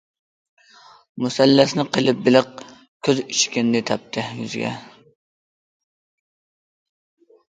[1.23, 2.63] مۇسەللەسنى قىلىپ بېلىق
[3.09, 4.73] كۆز، ئىچكىنىدە تەپتى يۈزىگە.